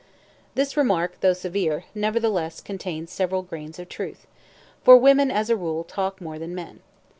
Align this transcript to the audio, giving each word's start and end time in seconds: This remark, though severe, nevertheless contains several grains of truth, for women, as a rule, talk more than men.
This 0.55 0.75
remark, 0.75 1.19
though 1.21 1.33
severe, 1.33 1.85
nevertheless 1.93 2.59
contains 2.59 3.11
several 3.11 3.43
grains 3.43 3.77
of 3.77 3.87
truth, 3.87 4.25
for 4.83 4.97
women, 4.97 5.29
as 5.29 5.51
a 5.51 5.55
rule, 5.55 5.83
talk 5.83 6.19
more 6.19 6.39
than 6.39 6.55
men. 6.55 6.79